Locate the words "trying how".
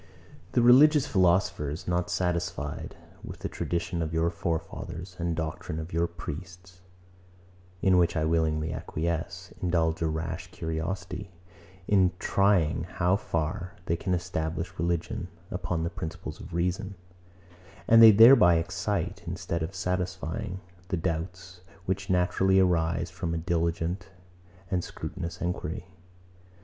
12.17-13.15